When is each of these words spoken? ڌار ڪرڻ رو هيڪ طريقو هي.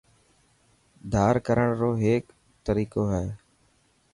ڌار 1.13 1.35
ڪرڻ 1.45 1.67
رو 1.81 1.91
هيڪ 2.03 2.23
طريقو 2.65 3.03
هي. 3.13 3.27